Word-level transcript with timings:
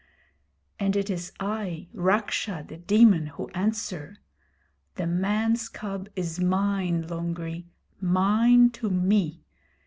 'And 0.79 0.95
it 0.95 1.11
is 1.11 1.31
I, 1.39 1.87
Raksha 1.93 2.67
[The 2.67 2.77
Demon], 2.77 3.27
who 3.27 3.49
answer. 3.49 4.17
The 4.95 5.05
man's 5.05 5.69
cub 5.69 6.09
is 6.15 6.39
mine, 6.39 7.03
Lungri 7.07 7.65
mine 7.99 8.71
to 8.71 8.89
me! 8.89 9.43